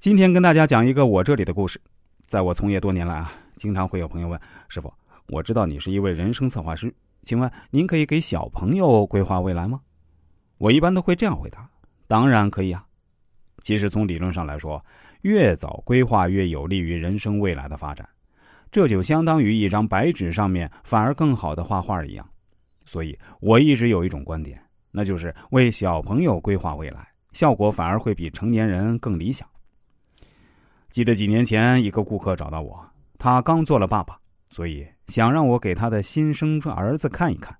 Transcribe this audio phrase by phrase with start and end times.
[0.00, 1.80] 今天跟大家讲一个我这里的故事。
[2.24, 4.92] 在我从业多年来啊，经常会有朋友问师傅
[5.26, 9.80] ：“我知道你是一位人生策划师，请问您可以给小朋友规划未来吗？”
[10.58, 11.68] 我一般都会这样回答
[12.06, 12.86] ：“当然可以啊。”
[13.60, 14.82] 其实从理论上来说，
[15.22, 18.08] 越早规划越有利于人生未来的发展。
[18.70, 22.24] 这就相当于一张白纸上面反而更好的画画一样。
[22.84, 24.62] 所以我一直有一种观点，
[24.92, 27.04] 那就是为小朋友规划未来。
[27.32, 29.48] 效果反而会比成年人更理想。
[30.90, 32.78] 记得几年前，一个顾客找到我，
[33.18, 34.18] 他刚做了爸爸，
[34.48, 37.56] 所以想让我给他的新生儿子看一看，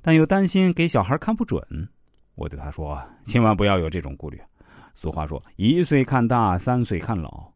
[0.00, 1.60] 但又担心给小孩看不准。
[2.36, 4.40] 我对他说：“千万不要有这种顾虑。
[4.94, 7.50] 俗话说，一岁看大，三岁看老。”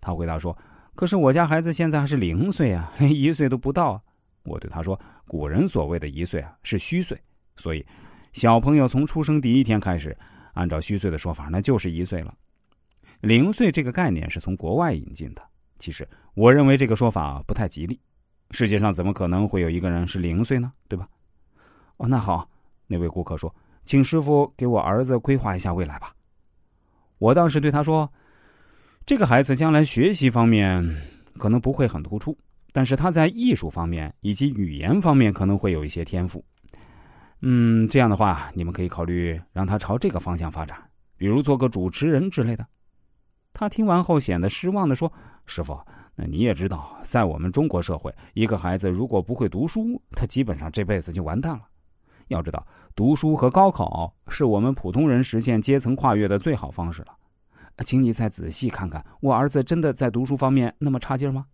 [0.00, 0.56] 他回答说
[0.94, 4.00] ：“可是我家孩子现在还是零岁啊，连一岁都不到。”
[4.44, 7.20] 我对他说：“古人所谓的一岁啊，是虚岁，
[7.56, 7.84] 所以
[8.32, 10.16] 小朋友从出生第一天开始。”
[10.54, 12.34] 按照虚岁的说法，那就是一岁了。
[13.20, 15.42] 零岁这个概念是从国外引进的。
[15.78, 17.98] 其实，我认为这个说法不太吉利。
[18.50, 20.72] 世界上怎么可能会有一个人是零岁呢？
[20.88, 21.08] 对吧？
[21.98, 22.48] 哦，那好，
[22.86, 23.54] 那位顾客说
[23.84, 26.14] ：“请师傅给我儿子规划一下未来吧。”
[27.18, 28.10] 我当时对他说
[29.06, 30.82] ：“这个孩子将来学习方面
[31.38, 32.36] 可能不会很突出，
[32.72, 36.44] 但是他在艺术方面以及语言方面可能会有一些天赋。”
[37.42, 40.76] 嗯，这样的话，你们可以考虑让他朝这个方向发展，
[41.16, 42.66] 比如做个主持人之类的。
[43.52, 45.12] 他听完后显得失望的说
[45.46, 45.78] ：“师傅，
[46.14, 51.62] 那你也知道，在我们中国社会，一个孩子如果不会读书，他基本上这辈子就完蛋了。
[52.28, 57.08] 要知道，读书和高考是我们普通人实现阶层跨越的最好方式了。
[57.84, 61.46] 请你再仔细看看，我儿子真的在读书方面那么差劲吗？”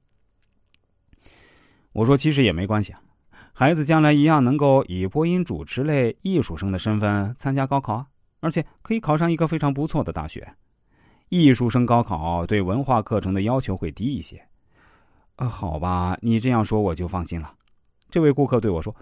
[1.92, 3.00] 我说：“其实也没关系啊。”
[3.54, 8.06] 孩子将来一样能够以播音主持类艺术生的身份参加高考啊，
[8.40, 10.54] 而且可以考上一个非常不错的大学。
[11.28, 14.40] 艺术生高考对文化课程的要求会低一些。
[15.36, 17.52] 啊，好吧，你这样说我就放心了。
[18.08, 18.94] 这位顾客对我说：“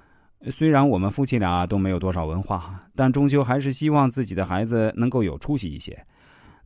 [0.50, 5.96] 虽然我们夫妻俩都没有多少文化，但终究还是希望自己的孩子能够有出息一些。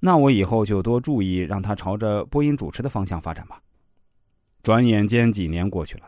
[0.01, 3.61] 那我以后就多注意，让他朝着播音主持的方向发展吧。”
[4.63, 6.05] 转眼间几年过去了。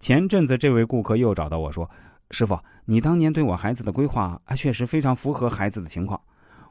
[0.00, 1.88] 前阵子，这位顾客又找到我说
[2.30, 6.20] ：“师傅，你当年对我孩子的规划啊，确实非常符合孩子的情况。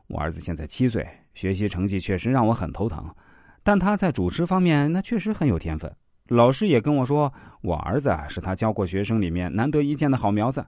[0.07, 3.13] 我儿子现在七岁，学习成绩确实让我很头疼，
[3.63, 5.91] 但他在主持方面那确实很有天分。
[6.27, 10.65] 老师也跟我说，我儿子是他教过学生里面难得一见的好苗子。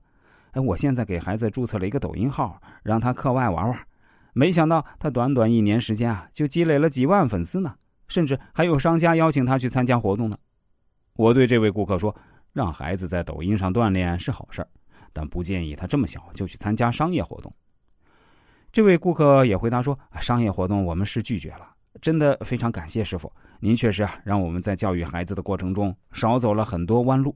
[0.51, 3.87] 哎，我现在给孩子注册了一个抖音号，让他课外玩玩。
[4.33, 7.75] 没想到他短短一年时间啊，就积累了几万粉丝呢，
[8.07, 10.37] 甚至还有商家邀请他去参加活动呢。
[11.15, 12.15] 我对这位顾客说。”
[12.55, 14.67] 让孩子在抖音上锻炼是好事儿，
[15.11, 17.53] 但不建议他这么小就去参加商业活动。
[18.75, 21.65] 这位顾客也回答说：“商业活动我们是拒绝了，
[22.01, 23.31] 真的非常感谢师傅，
[23.61, 27.33] 您确实啊让我们在教育孩子的过程中少走了很多弯路。”